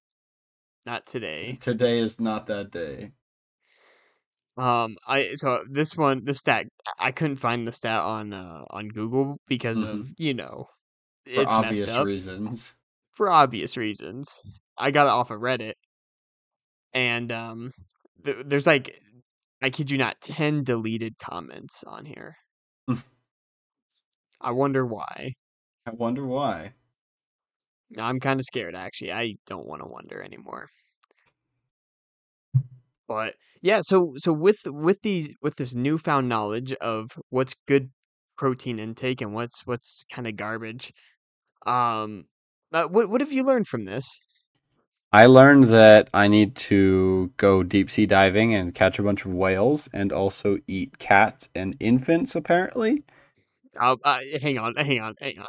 [0.85, 1.59] not today.
[1.59, 3.11] Today is not that day.
[4.57, 8.87] Um, I so this one, the stat, I couldn't find the stat on uh on
[8.89, 10.67] Google because of you know,
[11.27, 11.33] Mm-hmm.
[11.33, 12.73] For it's obvious messed up reasons.
[13.11, 14.43] for obvious reasons.
[14.77, 15.73] I got it off of Reddit,
[16.93, 17.71] and um,
[18.23, 18.99] th- there's like,
[19.61, 22.35] I kid you not, ten deleted comments on here.
[24.39, 25.33] I wonder why.
[25.87, 26.75] I wonder why.
[27.97, 29.11] I'm kind of scared actually.
[29.11, 30.67] I don't want to wonder anymore.
[33.07, 37.91] But yeah, so so with with these with this newfound knowledge of what's good
[38.37, 40.91] protein intake and what's what's kind of garbage,
[41.65, 42.25] um,
[42.73, 44.19] uh, what what have you learned from this?
[45.13, 49.33] I learned that I need to go deep sea diving and catch a bunch of
[49.33, 53.03] whales and also eat cats and infants, apparently.
[53.79, 55.47] Uh, uh, hang on, hang on, hang on.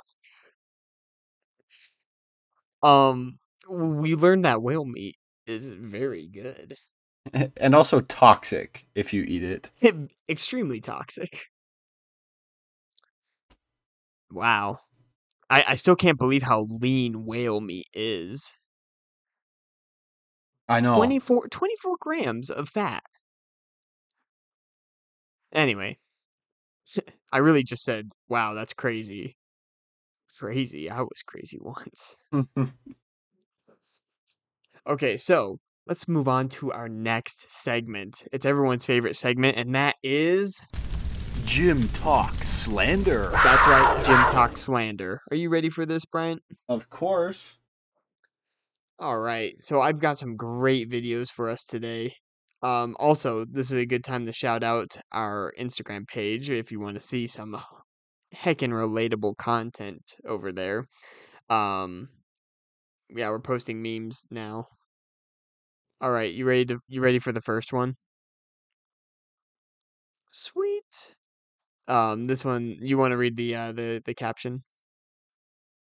[2.82, 6.76] Um, we learned that whale meat is very good,
[7.56, 9.70] And also toxic if you eat it.
[10.28, 11.46] extremely toxic.
[14.30, 14.80] Wow.
[15.48, 18.56] I, I still can't believe how lean whale meat is.
[20.68, 20.96] I know.
[20.96, 23.04] 24, 24 grams of fat.
[25.52, 25.98] Anyway,
[27.32, 29.36] I really just said, wow, that's crazy.
[30.38, 30.90] Crazy.
[30.90, 32.16] I was crazy once.
[34.88, 35.58] Okay, so
[35.88, 38.24] let's move on to our next segment.
[38.32, 40.60] It's everyone's favorite segment, and that is
[41.44, 43.30] Gym Tok Slander.
[43.32, 45.20] that's right, Gym Tok Slander.
[45.30, 46.40] Are you ready for this, Bryant?
[46.68, 47.56] of course.
[49.00, 52.14] All right, so I've got some great videos for us today.
[52.62, 56.78] Um, also, this is a good time to shout out our Instagram page if you
[56.78, 57.60] want to see some
[58.42, 60.86] heckin' relatable content over there.
[61.48, 62.08] Um,
[63.08, 64.68] yeah, we're posting memes now.
[66.00, 67.94] All right, you ready to you ready for the first one?
[70.32, 71.14] Sweet.
[71.88, 74.64] Um, this one you want to read the uh the the caption?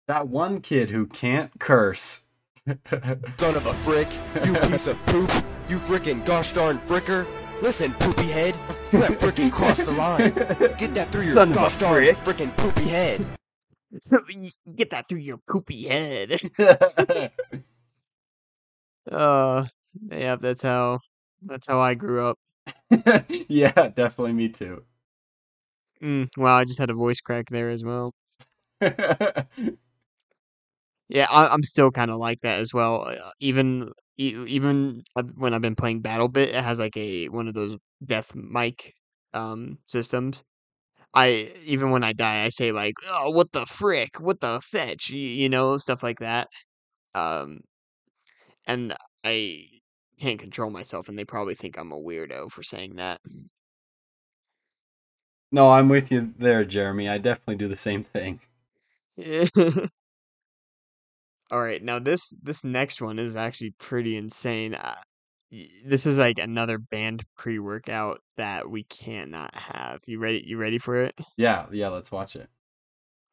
[0.06, 2.20] That one kid who can't curse.
[2.66, 4.08] Son of a frick,
[4.44, 5.30] you piece of poop,
[5.68, 7.26] you frickin' gosh darn fricker.
[7.64, 8.54] Listen, poopy head,
[8.92, 10.34] you have frickin' crossed the line.
[10.76, 13.26] Get that through your Son gosh darn frickin' poopy head.
[14.76, 16.38] Get that through your poopy head.
[19.10, 19.64] uh,
[20.10, 21.00] yeah, that's how
[21.40, 22.38] that's how I grew up.
[23.48, 24.84] yeah, definitely me too.
[26.02, 28.12] Mm, wow, I just had a voice crack there as well.
[31.08, 33.06] Yeah, I, I'm still kind of like that as well.
[33.08, 37.48] uh, Even e- even uh, when I've been playing BattleBit, it has like a one
[37.48, 38.94] of those death mic
[39.34, 40.44] um systems.
[41.14, 44.20] I even when I die, I say like, "Oh, what the frick?
[44.20, 46.48] What the fetch?" You, you know, stuff like that.
[47.14, 47.60] Um,
[48.66, 49.66] and I
[50.20, 53.20] can't control myself, and they probably think I'm a weirdo for saying that.
[55.50, 57.08] no, I'm with you there, Jeremy.
[57.08, 58.40] I definitely do the same thing.
[61.50, 64.74] All right, now this this next one is actually pretty insane.
[64.74, 64.96] Uh,
[65.84, 70.00] this is like another banned pre-workout that we cannot have.
[70.06, 70.42] You ready?
[70.46, 71.14] You ready for it?
[71.36, 72.48] Yeah, yeah, let's watch it.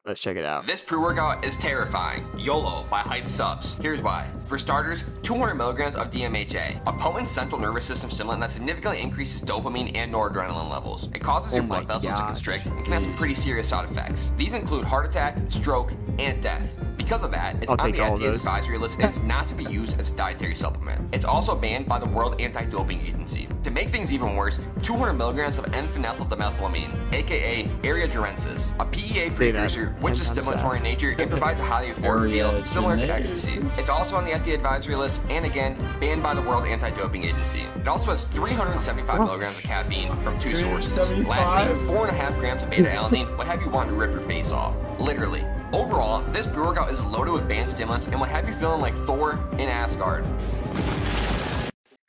[0.04, 0.66] Let's check it out.
[0.66, 2.26] This pre-workout is terrifying.
[2.36, 3.78] YOLO by Hype Subs.
[3.78, 4.28] Here's why.
[4.46, 9.40] For starters, 200 milligrams of DMHA, a potent central nervous system stimulant that significantly increases
[9.40, 11.08] dopamine and noradrenaline levels.
[11.14, 13.68] It causes your Oh my blood vessels to constrict and can have some pretty serious
[13.68, 14.34] side effects.
[14.36, 16.74] These include heart attack, stroke, and death.
[16.96, 19.64] Because of that, it's I'll on the FDA's advisory list and is not to be
[19.64, 21.12] used as a dietary supplement.
[21.12, 23.48] It's also banned by the World Anti-Doping Agency.
[23.64, 29.30] To make things even worse, 200 milligrams of N-phenyl dimethylamine, aka Eria Jarensis, a PEA
[29.30, 32.96] precursor, which 10 is stimulatory in nature and provides a highly euphoric oh, feel, similar
[32.96, 33.60] to ecstasy.
[33.78, 37.62] It's also on the FDA advisory list and again banned by the World Anti-Doping Agency.
[37.76, 40.96] It also has 375 milligrams of caffeine from two sources.
[41.26, 44.20] Lastly, four and a half grams of beta-alanine would have you want to rip your
[44.22, 44.74] face off.
[44.98, 45.44] Literally.
[45.72, 49.38] Overall, this pre-workout is loaded with banned stimulants and will have you feeling like Thor
[49.52, 50.24] in Asgard.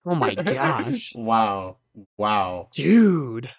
[0.05, 1.77] Oh my gosh, wow.
[2.17, 2.69] Wow.
[2.73, 3.49] dude!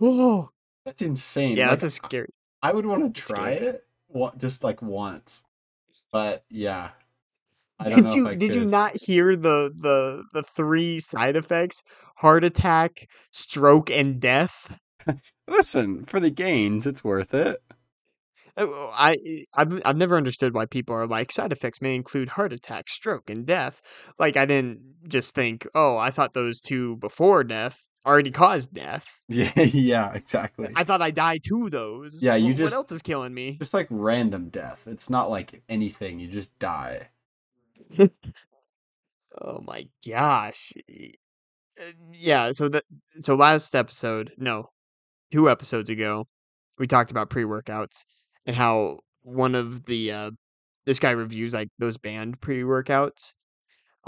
[0.00, 0.50] Oh,
[0.84, 1.56] That's insane.
[1.56, 2.28] yeah, Like, that's a scary.
[2.62, 5.44] I would want to try it, wa- just like once.
[6.12, 6.90] But yeah,
[7.78, 11.82] I don't Did know you did you not hear the the the three side effects?
[12.16, 14.78] Heart attack, stroke, and death.
[15.48, 17.62] Listen, for the gains, it's worth it.
[18.56, 22.52] Uh, I I've I've never understood why people are like side effects may include heart
[22.52, 23.80] attack, stroke, and death.
[24.18, 29.06] Like I didn't just think, oh, I thought those two before death already caused death.
[29.30, 30.68] Yeah, yeah, exactly.
[30.74, 32.22] I thought I die to those.
[32.22, 33.56] Yeah, you Wh- just- What else is killing me?
[33.58, 34.84] Just like random death.
[34.86, 36.18] It's not like anything.
[36.18, 37.08] You just die.
[39.40, 40.72] Oh my gosh.
[41.78, 42.84] Uh, Yeah, so that
[43.20, 44.70] so last episode, no,
[45.30, 46.26] two episodes ago,
[46.78, 48.04] we talked about pre-workouts
[48.46, 50.30] and how one of the uh
[50.86, 53.34] this guy reviews like those banned pre-workouts.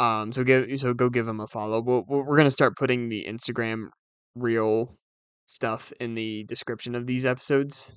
[0.00, 1.80] Um so give so go give him a follow.
[1.82, 3.88] We'll, we're to start putting the Instagram
[4.34, 4.96] real
[5.46, 7.92] stuff in the description of these episodes.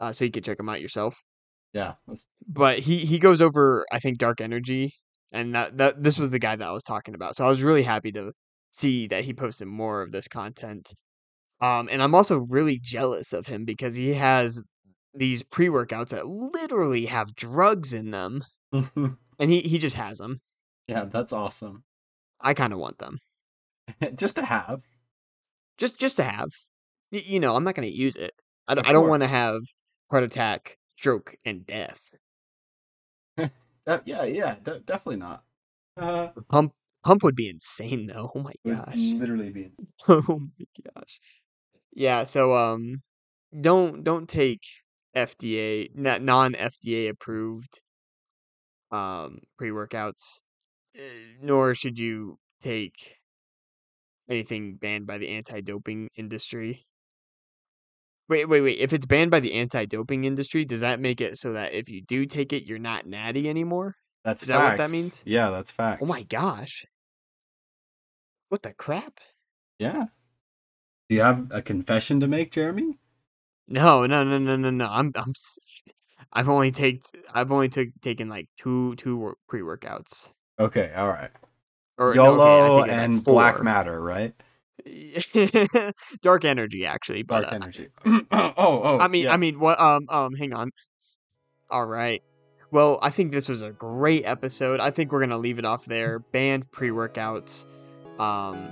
[0.00, 1.14] Uh so you can check them out yourself
[1.72, 1.94] Yeah.
[2.48, 4.94] but he he goes over I think dark energy
[5.32, 7.36] and that that this was the guy that I was talking about.
[7.36, 8.32] So I was really happy to
[8.72, 10.94] see that he posted more of this content.
[11.60, 14.62] Um and I'm also really jealous of him because he has
[15.14, 20.40] these pre-workouts that literally have drugs in them and he he just has them.
[20.86, 21.84] Yeah, that's awesome.
[22.40, 23.18] I kind of want them.
[24.14, 24.82] just to have.
[25.78, 26.48] Just just to have.
[27.12, 28.32] Y- you know, I'm not going to use it.
[28.68, 29.60] I don't, I don't want to have
[30.10, 32.00] heart attack, stroke and death.
[33.84, 35.42] That, yeah, yeah, de- definitely not.
[35.96, 36.72] Uh, Pump
[37.04, 38.30] pump would be insane though.
[38.32, 38.94] Oh my gosh.
[38.94, 39.72] literally be.
[40.08, 41.20] Oh my gosh.
[41.92, 43.02] Yeah, so um
[43.60, 44.62] don't don't take
[45.16, 47.80] FDA non FDA approved
[48.90, 50.51] um pre-workouts uh,
[50.94, 53.18] Eh, nor should you take
[54.28, 56.86] anything banned by the anti-doping industry.
[58.28, 58.78] Wait, wait, wait.
[58.78, 62.02] If it's banned by the anti-doping industry, does that make it so that if you
[62.02, 63.96] do take it, you're not natty anymore?
[64.24, 65.22] That's Is that what that means?
[65.26, 66.00] Yeah, that's facts.
[66.02, 66.84] Oh my gosh.
[68.48, 69.18] What the crap?
[69.78, 70.06] Yeah.
[71.08, 72.98] Do you have a confession to make, Jeremy?
[73.68, 74.86] No, no, no, no, no, no.
[74.88, 75.32] I'm, I'm,
[76.32, 77.00] I've only taken
[77.34, 80.30] I've only took taken like two, two pre workouts.
[80.62, 81.30] Okay, all right.
[81.98, 84.34] Or no, okay, YOLO like, and black matter, right?
[86.22, 87.88] Dark energy, actually, but Dark uh, energy.
[88.06, 88.98] oh, oh.
[88.98, 89.34] I mean, yeah.
[89.34, 89.80] I mean, what?
[89.80, 90.70] Um, um, hang on.
[91.70, 92.22] All right.
[92.70, 94.80] Well, I think this was a great episode.
[94.80, 96.20] I think we're gonna leave it off there.
[96.20, 97.66] Banned pre workouts.
[98.18, 98.68] Um,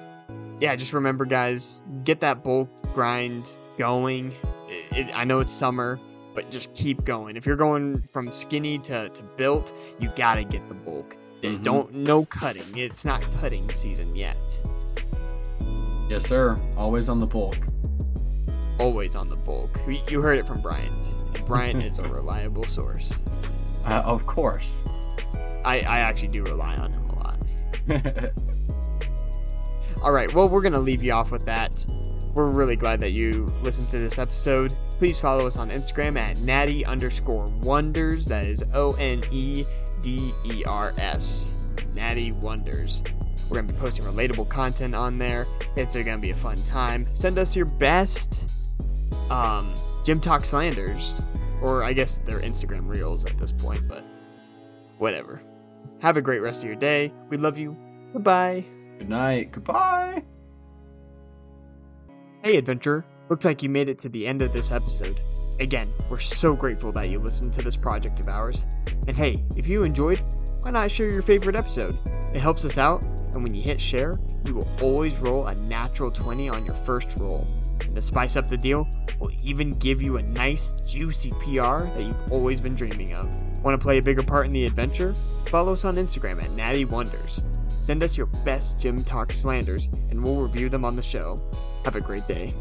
[0.60, 4.32] yeah, just remember, guys, get that bulk grind going.
[4.68, 5.98] It, it, I know it's summer,
[6.34, 7.36] but just keep going.
[7.36, 11.16] If you're going from skinny to, to built, you gotta get the bulk.
[11.42, 11.62] Mhm.
[11.62, 12.76] Don't no cutting.
[12.76, 14.60] It's not cutting season yet.
[16.08, 16.56] Yes, sir.
[16.76, 17.56] Always on the bulk.
[18.78, 19.78] Always on the bulk.
[19.86, 21.14] We- You heard it from Bryant.
[21.46, 23.12] Bryant is a reliable source.
[23.84, 24.82] Uh, of course.
[25.64, 28.32] I, I actually do rely on him a lot.
[30.02, 31.84] All right, well, we're going to leave you off with that.
[32.34, 34.78] We're really glad that you listened to this episode.
[34.92, 38.24] Please follow us on Instagram at natty underscore wonders.
[38.24, 39.66] That is O N E
[40.00, 41.50] D E R S.
[41.94, 43.02] Natty Wonders.
[43.48, 45.46] We're going to be posting relatable content on there.
[45.76, 47.04] It's going to be a fun time.
[47.14, 48.48] Send us your best
[49.28, 49.74] um,
[50.04, 51.22] Gym Tok Slanders.
[51.60, 54.04] Or I guess they're Instagram reels at this point, but
[54.98, 55.42] whatever.
[56.00, 57.12] Have a great rest of your day.
[57.28, 57.76] We love you.
[58.12, 58.64] Goodbye.
[58.98, 59.52] Good night.
[59.52, 60.22] Goodbye.
[62.42, 63.04] Hey, adventurer.
[63.28, 65.22] Looks like you made it to the end of this episode.
[65.60, 68.64] Again, we're so grateful that you listened to this project of ours.
[69.06, 70.18] And hey, if you enjoyed,
[70.62, 71.98] why not share your favorite episode?
[72.32, 73.04] It helps us out,
[73.34, 74.14] and when you hit share,
[74.46, 77.46] you will always roll a natural 20 on your first roll.
[77.82, 78.88] And to spice up the deal,
[79.18, 83.26] we'll even give you a nice, juicy PR that you've always been dreaming of.
[83.62, 85.12] Want to play a bigger part in the adventure?
[85.46, 87.44] Follow us on Instagram at Natty Wonders.
[87.82, 91.36] Send us your best gym tok slanders, and we'll review them on the show.
[91.84, 92.54] Have a great day.